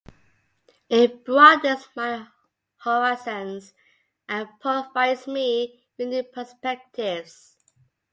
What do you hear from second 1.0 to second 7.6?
broadens my horizons and provides me with new perspectives.